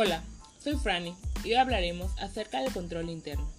Hola, 0.00 0.22
soy 0.62 0.76
Franny 0.76 1.12
y 1.42 1.48
hoy 1.48 1.54
hablaremos 1.54 2.12
acerca 2.20 2.60
del 2.60 2.72
control 2.72 3.10
interno. 3.10 3.50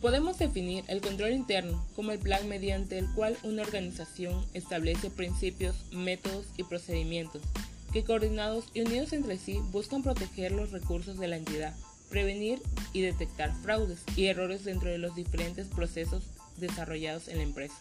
Podemos 0.00 0.38
definir 0.38 0.84
el 0.86 1.00
control 1.00 1.32
interno 1.32 1.84
como 1.96 2.12
el 2.12 2.20
plan 2.20 2.48
mediante 2.48 2.96
el 2.96 3.12
cual 3.12 3.36
una 3.42 3.62
organización 3.62 4.46
establece 4.54 5.10
principios, 5.10 5.74
métodos 5.90 6.46
y 6.56 6.62
procedimientos 6.62 7.42
que 7.92 8.04
coordinados 8.04 8.66
y 8.72 8.82
unidos 8.82 9.12
entre 9.12 9.36
sí 9.36 9.58
buscan 9.72 10.04
proteger 10.04 10.52
los 10.52 10.70
recursos 10.70 11.18
de 11.18 11.26
la 11.26 11.38
entidad, 11.38 11.74
prevenir 12.08 12.62
y 12.92 13.00
detectar 13.00 13.52
fraudes 13.52 14.04
y 14.14 14.26
errores 14.26 14.62
dentro 14.62 14.90
de 14.90 14.98
los 14.98 15.16
diferentes 15.16 15.66
procesos 15.66 16.22
desarrollados 16.56 17.26
en 17.26 17.38
la 17.38 17.42
empresa. 17.42 17.74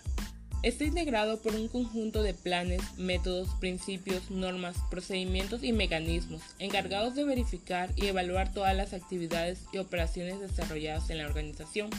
Está 0.64 0.86
integrado 0.86 1.42
por 1.42 1.56
un 1.56 1.68
conjunto 1.68 2.24
de 2.24 2.34
planes, 2.34 2.82
métodos, 2.96 3.50
principios, 3.60 4.32
normas, 4.32 4.78
procedimientos 4.90 5.62
y 5.62 5.74
mecanismos 5.74 6.42
encargados 6.58 7.16
de 7.16 7.26
verificar 7.26 7.90
y 7.98 8.06
evaluar 8.06 8.54
todas 8.54 8.74
las 8.74 8.94
actividades 8.94 9.60
y 9.74 9.80
operaciones 9.80 10.40
desarrolladas 10.40 11.10
en 11.10 11.18
la 11.18 11.28
organización, 11.28 11.90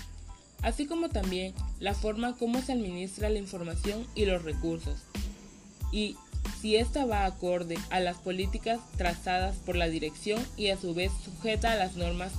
así 0.62 0.87
como 0.87 1.11
también 1.11 1.52
la 1.79 1.93
forma 1.93 2.38
como 2.38 2.62
se 2.62 2.73
administra 2.73 3.29
la 3.29 3.38
información 3.38 4.07
y 4.15 4.24
los 4.24 4.43
recursos, 4.45 4.96
y 5.93 6.16
si 6.62 6.77
ésta 6.77 7.05
va 7.05 7.27
acorde 7.27 7.77
a 7.91 8.01
las 8.01 8.16
políticas 8.16 8.80
trazadas 8.96 9.57
por 9.57 9.77
la 9.77 9.88
dirección 9.88 10.43
y 10.57 10.69
a 10.69 10.79
su 10.79 10.95
vez 10.95 11.12
sujeta 11.23 11.73
a 11.73 11.77
las 11.77 11.96
normas 11.96 12.33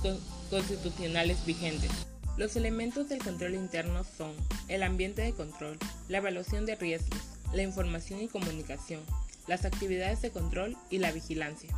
constitucionales 0.50 1.46
vigentes. 1.46 1.92
Los 2.36 2.54
elementos 2.54 3.08
del 3.08 3.22
control 3.22 3.54
interno 3.54 4.04
son 4.04 4.32
el 4.68 4.82
ambiente 4.82 5.22
de 5.22 5.32
control, 5.32 5.78
la 6.08 6.18
evaluación 6.18 6.66
de 6.66 6.76
riesgos, 6.76 7.18
la 7.54 7.62
información 7.62 8.20
y 8.20 8.28
comunicación, 8.28 9.00
las 9.46 9.64
actividades 9.64 10.20
de 10.20 10.30
control 10.30 10.76
y 10.90 10.98
la 10.98 11.12
vigilancia. 11.12 11.70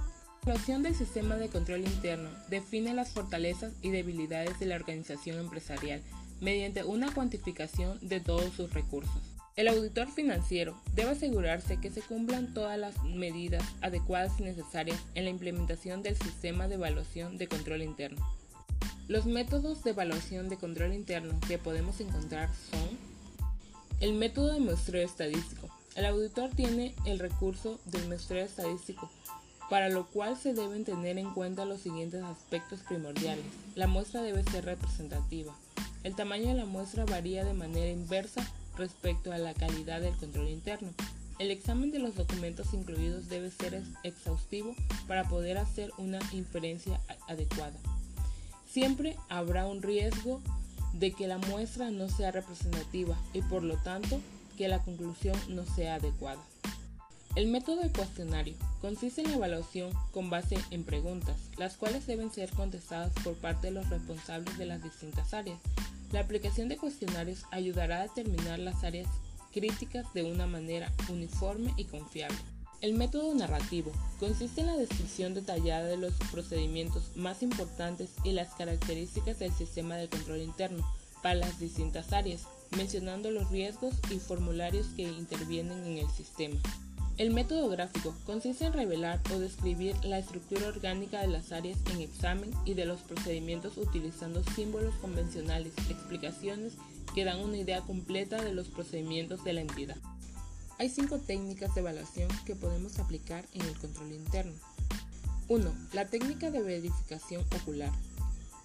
La 0.44 0.54
evaluación 0.54 0.82
del 0.82 0.96
sistema 0.96 1.36
de 1.36 1.48
control 1.48 1.80
interno 1.82 2.30
define 2.48 2.92
las 2.92 3.10
fortalezas 3.10 3.72
y 3.82 3.90
debilidades 3.90 4.58
de 4.58 4.66
la 4.66 4.74
organización 4.74 5.38
empresarial 5.38 6.02
mediante 6.40 6.82
una 6.82 7.12
cuantificación 7.14 7.98
de 8.00 8.18
todos 8.18 8.52
sus 8.52 8.72
recursos. 8.72 9.22
El 9.54 9.68
auditor 9.68 10.10
financiero 10.10 10.80
debe 10.94 11.10
asegurarse 11.10 11.80
que 11.80 11.90
se 11.90 12.00
cumplan 12.00 12.52
todas 12.52 12.78
las 12.78 13.00
medidas 13.04 13.62
adecuadas 13.80 14.40
y 14.40 14.42
necesarias 14.42 14.98
en 15.14 15.24
la 15.24 15.30
implementación 15.30 16.02
del 16.02 16.16
sistema 16.16 16.66
de 16.66 16.74
evaluación 16.74 17.38
de 17.38 17.46
control 17.46 17.82
interno. 17.82 18.24
Los 19.08 19.24
métodos 19.24 19.82
de 19.84 19.90
evaluación 19.90 20.50
de 20.50 20.58
control 20.58 20.92
interno 20.92 21.32
que 21.48 21.56
podemos 21.56 21.98
encontrar 21.98 22.50
son 22.70 22.98
el 24.00 24.12
método 24.12 24.52
de 24.52 24.60
muestreo 24.60 25.02
estadístico. 25.02 25.70
El 25.94 26.04
auditor 26.04 26.50
tiene 26.50 26.94
el 27.06 27.18
recurso 27.18 27.80
del 27.86 28.06
muestreo 28.06 28.44
estadístico, 28.44 29.10
para 29.70 29.88
lo 29.88 30.06
cual 30.08 30.36
se 30.36 30.52
deben 30.52 30.84
tener 30.84 31.16
en 31.16 31.32
cuenta 31.32 31.64
los 31.64 31.80
siguientes 31.80 32.22
aspectos 32.22 32.80
primordiales. 32.80 33.46
La 33.76 33.86
muestra 33.86 34.20
debe 34.20 34.44
ser 34.44 34.66
representativa. 34.66 35.56
El 36.04 36.14
tamaño 36.14 36.48
de 36.48 36.54
la 36.54 36.66
muestra 36.66 37.06
varía 37.06 37.46
de 37.46 37.54
manera 37.54 37.90
inversa 37.90 38.46
respecto 38.76 39.32
a 39.32 39.38
la 39.38 39.54
calidad 39.54 40.02
del 40.02 40.16
control 40.18 40.50
interno. 40.50 40.90
El 41.38 41.50
examen 41.50 41.90
de 41.92 41.98
los 41.98 42.14
documentos 42.14 42.74
incluidos 42.74 43.30
debe 43.30 43.50
ser 43.50 43.82
exhaustivo 44.04 44.76
para 45.06 45.26
poder 45.30 45.56
hacer 45.56 45.92
una 45.96 46.18
inferencia 46.34 47.00
adecuada. 47.26 47.78
Siempre 48.70 49.16
habrá 49.28 49.66
un 49.66 49.82
riesgo 49.82 50.40
de 50.92 51.12
que 51.12 51.26
la 51.26 51.38
muestra 51.38 51.90
no 51.90 52.08
sea 52.08 52.30
representativa 52.30 53.16
y 53.32 53.42
por 53.42 53.62
lo 53.62 53.76
tanto 53.78 54.20
que 54.56 54.68
la 54.68 54.82
conclusión 54.82 55.36
no 55.48 55.64
sea 55.64 55.94
adecuada. 55.94 56.42
El 57.34 57.46
método 57.46 57.82
de 57.82 57.92
cuestionario 57.92 58.54
consiste 58.80 59.20
en 59.20 59.30
la 59.30 59.36
evaluación 59.36 59.92
con 60.12 60.28
base 60.28 60.58
en 60.70 60.84
preguntas, 60.84 61.36
las 61.56 61.76
cuales 61.76 62.06
deben 62.06 62.32
ser 62.32 62.50
contestadas 62.50 63.12
por 63.22 63.34
parte 63.36 63.68
de 63.68 63.74
los 63.74 63.88
responsables 63.88 64.58
de 64.58 64.66
las 64.66 64.82
distintas 64.82 65.32
áreas. 65.32 65.60
La 66.12 66.20
aplicación 66.20 66.68
de 66.68 66.76
cuestionarios 66.76 67.44
ayudará 67.50 68.00
a 68.00 68.02
determinar 68.08 68.58
las 68.58 68.82
áreas 68.82 69.08
críticas 69.52 70.12
de 70.14 70.24
una 70.24 70.46
manera 70.46 70.92
uniforme 71.08 71.72
y 71.76 71.84
confiable. 71.84 72.38
El 72.80 72.94
método 72.94 73.34
narrativo 73.34 73.90
consiste 74.20 74.60
en 74.60 74.68
la 74.68 74.76
descripción 74.76 75.34
detallada 75.34 75.86
de 75.86 75.96
los 75.96 76.14
procedimientos 76.30 77.10
más 77.16 77.42
importantes 77.42 78.10
y 78.22 78.30
las 78.30 78.54
características 78.54 79.40
del 79.40 79.52
sistema 79.52 79.96
de 79.96 80.08
control 80.08 80.42
interno 80.42 80.88
para 81.20 81.34
las 81.34 81.58
distintas 81.58 82.12
áreas, 82.12 82.42
mencionando 82.76 83.32
los 83.32 83.50
riesgos 83.50 83.94
y 84.12 84.20
formularios 84.20 84.86
que 84.94 85.02
intervienen 85.02 85.84
en 85.86 85.98
el 85.98 86.08
sistema. 86.10 86.60
El 87.16 87.32
método 87.32 87.68
gráfico 87.68 88.14
consiste 88.24 88.66
en 88.66 88.72
revelar 88.72 89.20
o 89.34 89.40
describir 89.40 89.96
la 90.04 90.20
estructura 90.20 90.68
orgánica 90.68 91.20
de 91.20 91.26
las 91.26 91.50
áreas 91.50 91.78
en 91.92 92.00
examen 92.00 92.52
y 92.64 92.74
de 92.74 92.84
los 92.84 93.00
procedimientos 93.00 93.76
utilizando 93.76 94.44
símbolos 94.54 94.94
convencionales, 95.00 95.72
explicaciones 95.90 96.74
que 97.12 97.24
dan 97.24 97.40
una 97.40 97.56
idea 97.56 97.80
completa 97.80 98.40
de 98.40 98.52
los 98.52 98.68
procedimientos 98.68 99.42
de 99.42 99.52
la 99.52 99.62
entidad. 99.62 99.96
Hay 100.78 100.88
cinco 100.88 101.18
técnicas 101.18 101.74
de 101.74 101.80
evaluación 101.80 102.28
que 102.46 102.54
podemos 102.54 103.00
aplicar 103.00 103.44
en 103.52 103.62
el 103.62 103.76
control 103.76 104.12
interno. 104.12 104.54
1. 105.48 105.74
La 105.92 106.06
técnica 106.06 106.52
de 106.52 106.62
verificación 106.62 107.44
ocular. 107.60 107.90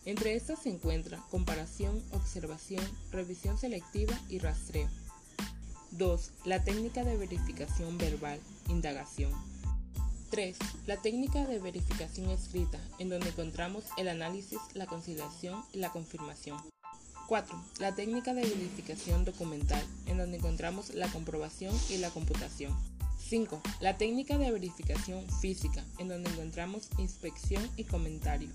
Entre 0.06 0.36
estas 0.36 0.60
se 0.62 0.70
encuentra 0.70 1.24
comparación, 1.32 2.04
observación, 2.12 2.84
revisión 3.12 3.58
selectiva 3.58 4.14
y 4.30 4.38
rastreo. 4.38 4.90
2. 5.92 6.32
La 6.46 6.64
técnica 6.64 7.04
de 7.04 7.18
verificación 7.18 7.98
verbal, 7.98 8.40
indagación. 8.70 9.32
3. 10.30 10.56
La 10.86 10.98
técnica 10.98 11.48
de 11.48 11.58
verificación 11.58 12.30
escrita, 12.30 12.80
en 13.00 13.10
donde 13.10 13.30
encontramos 13.30 13.86
el 13.98 14.08
análisis, 14.08 14.60
la 14.76 14.86
conciliación 14.86 15.64
y 15.74 15.80
la 15.80 15.92
confirmación. 15.92 16.60
4. 17.28 17.64
La 17.80 17.96
técnica 17.96 18.34
de 18.34 18.44
verificación 18.44 19.26
documental, 19.26 19.84
en 20.08 20.18
donde 20.18 20.38
encontramos 20.38 20.94
la 20.94 21.08
comprobación 21.08 21.74
y 21.90 21.98
la 21.98 22.10
computación. 22.10 22.76
5. 23.20 23.62
La 23.80 23.98
técnica 23.98 24.38
de 24.38 24.52
verificación 24.52 25.26
física, 25.42 25.84
en 25.98 26.10
donde 26.10 26.30
encontramos 26.30 26.90
inspección 26.98 27.68
y 27.78 27.86
comentario. 27.86 28.50